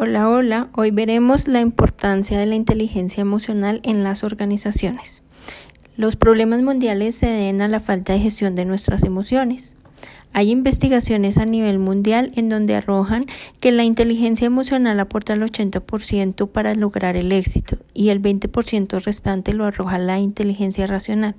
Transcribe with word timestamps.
Hola, 0.00 0.28
hola. 0.28 0.68
Hoy 0.74 0.92
veremos 0.92 1.48
la 1.48 1.60
importancia 1.60 2.38
de 2.38 2.46
la 2.46 2.54
inteligencia 2.54 3.20
emocional 3.20 3.80
en 3.82 4.04
las 4.04 4.22
organizaciones. 4.22 5.24
Los 5.96 6.14
problemas 6.14 6.62
mundiales 6.62 7.16
se 7.16 7.26
deben 7.26 7.62
a 7.62 7.66
la 7.66 7.80
falta 7.80 8.12
de 8.12 8.20
gestión 8.20 8.54
de 8.54 8.64
nuestras 8.64 9.02
emociones. 9.02 9.74
Hay 10.38 10.52
investigaciones 10.52 11.36
a 11.36 11.46
nivel 11.46 11.80
mundial 11.80 12.30
en 12.36 12.48
donde 12.48 12.76
arrojan 12.76 13.26
que 13.58 13.72
la 13.72 13.82
inteligencia 13.82 14.46
emocional 14.46 15.00
aporta 15.00 15.32
el 15.32 15.42
80% 15.42 16.48
para 16.52 16.76
lograr 16.76 17.16
el 17.16 17.32
éxito 17.32 17.78
y 17.92 18.10
el 18.10 18.22
20% 18.22 19.02
restante 19.04 19.52
lo 19.52 19.64
arroja 19.64 19.98
la 19.98 20.20
inteligencia 20.20 20.86
racional. 20.86 21.34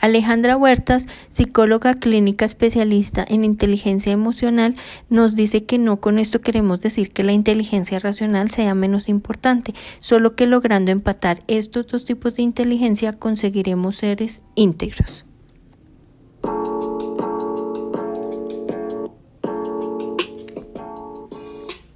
Alejandra 0.00 0.56
Huertas, 0.56 1.06
psicóloga 1.28 1.92
clínica 1.92 2.46
especialista 2.46 3.26
en 3.28 3.44
inteligencia 3.44 4.10
emocional, 4.10 4.74
nos 5.10 5.36
dice 5.36 5.66
que 5.66 5.76
no 5.76 6.00
con 6.00 6.18
esto 6.18 6.40
queremos 6.40 6.80
decir 6.80 7.12
que 7.12 7.24
la 7.24 7.32
inteligencia 7.32 7.98
racional 7.98 8.50
sea 8.50 8.74
menos 8.74 9.10
importante, 9.10 9.74
solo 9.98 10.34
que 10.34 10.46
logrando 10.46 10.90
empatar 10.92 11.42
estos 11.46 11.88
dos 11.88 12.06
tipos 12.06 12.36
de 12.36 12.42
inteligencia 12.44 13.12
conseguiremos 13.12 13.96
seres 13.96 14.40
íntegros. 14.54 15.26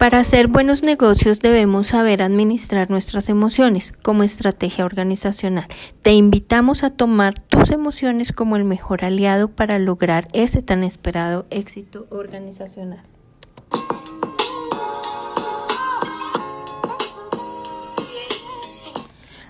Para 0.00 0.20
hacer 0.20 0.48
buenos 0.48 0.82
negocios 0.82 1.40
debemos 1.40 1.88
saber 1.88 2.22
administrar 2.22 2.88
nuestras 2.88 3.28
emociones 3.28 3.92
como 3.92 4.22
estrategia 4.22 4.86
organizacional. 4.86 5.66
Te 6.00 6.14
invitamos 6.14 6.84
a 6.84 6.88
tomar 6.88 7.38
tus 7.38 7.68
emociones 7.68 8.32
como 8.32 8.56
el 8.56 8.64
mejor 8.64 9.04
aliado 9.04 9.48
para 9.48 9.78
lograr 9.78 10.28
ese 10.32 10.62
tan 10.62 10.84
esperado 10.84 11.44
éxito 11.50 12.06
organizacional. 12.08 13.02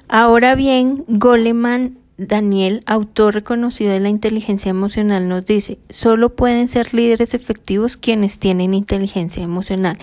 Ahora 0.09 0.57
bien, 0.57 1.05
Goleman 1.07 1.98
Daniel, 2.23 2.83
autor 2.85 3.33
reconocido 3.33 3.93
de 3.93 4.01
la 4.01 4.11
inteligencia 4.11 4.69
emocional, 4.69 5.27
nos 5.27 5.47
dice, 5.47 5.79
solo 5.89 6.37
pueden 6.37 6.69
ser 6.69 6.93
líderes 6.93 7.33
efectivos 7.33 7.97
quienes 7.97 8.39
tienen 8.39 8.75
inteligencia 8.75 9.43
emocional. 9.43 9.97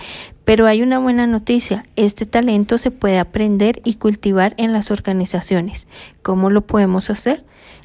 Pero 0.44 0.66
hay 0.66 0.82
una 0.82 0.98
buena 0.98 1.28
noticia, 1.28 1.84
este 1.94 2.26
talento 2.26 2.76
se 2.76 2.90
puede 2.90 3.20
aprender 3.20 3.80
y 3.84 3.94
cultivar 3.94 4.54
en 4.56 4.72
las 4.72 4.90
organizaciones. 4.90 5.86
¿Cómo 6.22 6.50
lo 6.50 6.66
podemos 6.66 7.08
hacer? 7.08 7.44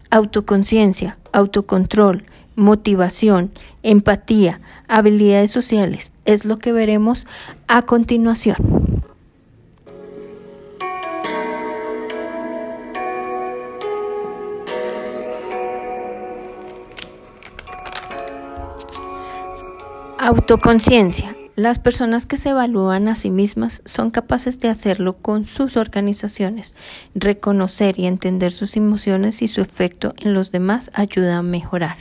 Autoconciencia, 0.09 1.19
autocontrol, 1.31 2.23
motivación, 2.55 3.51
empatía, 3.83 4.61
habilidades 4.87 5.51
sociales, 5.51 6.11
es 6.25 6.45
lo 6.45 6.57
que 6.57 6.71
veremos 6.71 7.27
a 7.67 7.83
continuación. 7.83 8.82
Autoconciencia. 20.25 21.35
Las 21.57 21.79
personas 21.79 22.25
que 22.25 22.37
se 22.37 22.51
evalúan 22.51 23.09
a 23.09 23.15
sí 23.15 23.29
mismas 23.29 23.81
son 23.83 24.09
capaces 24.09 24.57
de 24.61 24.69
hacerlo 24.69 25.17
con 25.17 25.43
sus 25.43 25.75
organizaciones. 25.75 26.75
Reconocer 27.13 27.99
y 27.99 28.05
entender 28.05 28.53
sus 28.53 28.77
emociones 28.77 29.41
y 29.41 29.49
su 29.49 29.59
efecto 29.59 30.13
en 30.17 30.33
los 30.33 30.53
demás 30.53 30.91
ayuda 30.93 31.39
a 31.39 31.41
mejorar. 31.41 31.97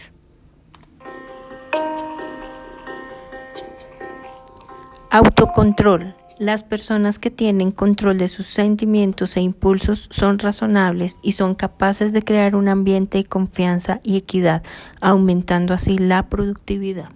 Autocontrol. 5.11 6.15
Las 6.39 6.63
personas 6.63 7.19
que 7.19 7.33
tienen 7.33 7.73
control 7.73 8.19
de 8.19 8.29
sus 8.29 8.47
sentimientos 8.47 9.37
e 9.37 9.41
impulsos 9.41 10.07
son 10.13 10.39
razonables 10.39 11.19
y 11.23 11.33
son 11.33 11.57
capaces 11.57 12.13
de 12.13 12.23
crear 12.23 12.55
un 12.55 12.69
ambiente 12.69 13.19
de 13.19 13.25
confianza 13.25 13.99
y 14.05 14.17
equidad, 14.17 14.63
aumentando 15.01 15.75
así 15.75 15.99
la 15.99 16.29
productividad. 16.29 17.11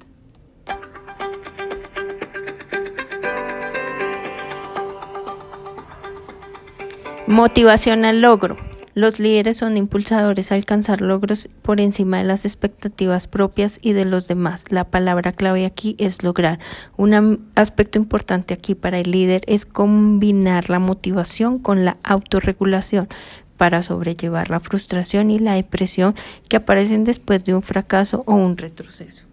Motivación 7.27 8.05
al 8.05 8.21
logro. 8.21 8.57
Los 8.95 9.19
líderes 9.19 9.57
son 9.57 9.77
impulsadores 9.77 10.53
a 10.53 10.55
alcanzar 10.55 11.01
logros 11.01 11.49
por 11.61 11.81
encima 11.81 12.19
de 12.19 12.25
las 12.25 12.45
expectativas 12.45 13.27
propias 13.27 13.81
y 13.83 13.95
de 13.95 14.05
los 14.05 14.29
demás. 14.29 14.71
La 14.71 14.85
palabra 14.85 15.33
clave 15.33 15.67
aquí 15.67 15.97
es 15.99 16.23
lograr. 16.23 16.61
Un 16.97 17.51
aspecto 17.57 17.99
importante 17.99 18.55
aquí 18.55 18.77
para 18.77 19.01
el 19.01 19.11
líder 19.11 19.43
es 19.49 19.67
combinar 19.67 20.71
la 20.71 20.79
motivación 20.79 21.59
con 21.59 21.85
la 21.85 21.97
autorregulación 22.05 23.09
para 23.57 23.83
sobrellevar 23.83 24.49
la 24.49 24.61
frustración 24.61 25.33
y 25.33 25.41
la 25.41 25.55
depresión 25.55 26.15
que 26.49 26.59
aparecen 26.59 27.03
después 27.03 27.45
de 27.45 27.57
un 27.57 27.63
fracaso 27.63 28.23
o 28.27 28.35
un 28.37 28.57
retroceso. 28.57 29.25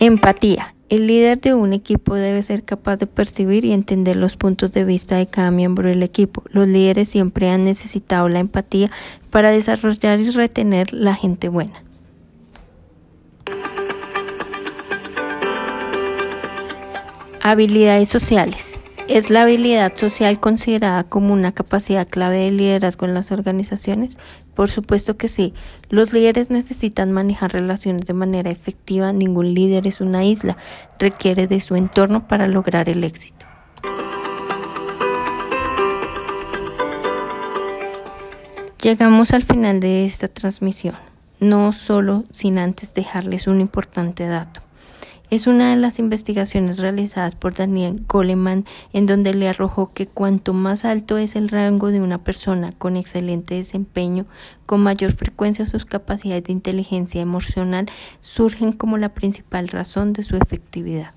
Empatía. 0.00 0.74
El 0.94 1.08
líder 1.08 1.40
de 1.40 1.54
un 1.54 1.72
equipo 1.72 2.14
debe 2.14 2.40
ser 2.40 2.62
capaz 2.62 2.98
de 2.98 3.08
percibir 3.08 3.64
y 3.64 3.72
entender 3.72 4.14
los 4.14 4.36
puntos 4.36 4.70
de 4.70 4.84
vista 4.84 5.16
de 5.16 5.26
cada 5.26 5.50
miembro 5.50 5.88
del 5.88 6.04
equipo. 6.04 6.44
Los 6.50 6.68
líderes 6.68 7.08
siempre 7.08 7.50
han 7.50 7.64
necesitado 7.64 8.28
la 8.28 8.38
empatía 8.38 8.92
para 9.30 9.50
desarrollar 9.50 10.20
y 10.20 10.30
retener 10.30 10.92
la 10.92 11.16
gente 11.16 11.48
buena. 11.48 11.82
Habilidades 17.42 18.08
sociales. 18.08 18.78
¿Es 19.06 19.28
la 19.28 19.42
habilidad 19.42 19.94
social 19.96 20.40
considerada 20.40 21.04
como 21.04 21.34
una 21.34 21.52
capacidad 21.52 22.08
clave 22.08 22.38
de 22.38 22.50
liderazgo 22.50 23.04
en 23.04 23.12
las 23.12 23.32
organizaciones? 23.32 24.16
Por 24.54 24.70
supuesto 24.70 25.18
que 25.18 25.28
sí. 25.28 25.52
Los 25.90 26.14
líderes 26.14 26.48
necesitan 26.48 27.12
manejar 27.12 27.52
relaciones 27.52 28.06
de 28.06 28.14
manera 28.14 28.50
efectiva. 28.50 29.12
Ningún 29.12 29.52
líder 29.52 29.86
es 29.86 30.00
una 30.00 30.24
isla. 30.24 30.56
Requiere 30.98 31.46
de 31.46 31.60
su 31.60 31.76
entorno 31.76 32.26
para 32.26 32.46
lograr 32.46 32.88
el 32.88 33.04
éxito. 33.04 33.44
Llegamos 38.80 39.34
al 39.34 39.42
final 39.42 39.80
de 39.80 40.06
esta 40.06 40.28
transmisión, 40.28 40.96
no 41.40 41.74
solo 41.74 42.24
sin 42.30 42.58
antes 42.58 42.94
dejarles 42.94 43.48
un 43.48 43.60
importante 43.60 44.26
dato. 44.26 44.62
Es 45.30 45.46
una 45.46 45.70
de 45.70 45.76
las 45.76 45.98
investigaciones 45.98 46.80
realizadas 46.80 47.34
por 47.34 47.54
Daniel 47.54 48.04
Goleman 48.06 48.66
en 48.92 49.06
donde 49.06 49.32
le 49.32 49.48
arrojó 49.48 49.92
que 49.92 50.06
cuanto 50.06 50.52
más 50.52 50.84
alto 50.84 51.16
es 51.16 51.34
el 51.34 51.48
rango 51.48 51.88
de 51.88 52.02
una 52.02 52.18
persona 52.18 52.72
con 52.72 52.96
excelente 52.96 53.54
desempeño, 53.54 54.26
con 54.66 54.82
mayor 54.82 55.12
frecuencia 55.12 55.64
sus 55.64 55.86
capacidades 55.86 56.44
de 56.44 56.52
inteligencia 56.52 57.22
emocional 57.22 57.86
surgen 58.20 58.72
como 58.72 58.98
la 58.98 59.14
principal 59.14 59.68
razón 59.68 60.12
de 60.12 60.24
su 60.24 60.36
efectividad 60.36 61.12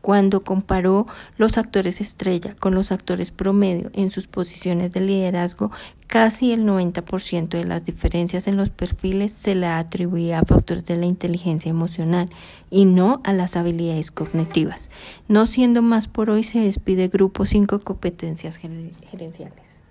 cuando 0.00 0.44
comparó 0.44 1.06
los 1.38 1.56
actores 1.56 2.00
estrella 2.02 2.54
con 2.56 2.74
los 2.74 2.92
actores 2.92 3.30
promedio 3.30 3.90
en 3.94 4.10
sus 4.10 4.26
posiciones 4.26 4.92
de 4.92 5.00
liderazgo, 5.00 5.70
casi 6.06 6.52
el 6.52 6.66
90% 6.66 7.48
de 7.48 7.64
las 7.64 7.84
diferencias 7.84 8.46
en 8.46 8.58
los 8.58 8.68
perfiles 8.68 9.32
se 9.32 9.54
le 9.54 9.66
atribuía 9.66 10.40
a 10.40 10.44
factores 10.44 10.84
de 10.84 10.96
la 10.96 11.06
inteligencia 11.06 11.70
emocional 11.70 12.28
y 12.70 12.84
no 12.84 13.22
a 13.24 13.32
las 13.32 13.56
habilidades 13.56 14.10
cognitivas. 14.10 14.90
No 15.28 15.46
siendo 15.46 15.80
más 15.80 16.06
por 16.06 16.28
hoy, 16.28 16.44
se 16.44 16.60
despide 16.60 17.08
Grupo 17.08 17.46
5 17.46 17.80
Competencias 17.80 18.56
Gerenciales. 18.58 19.83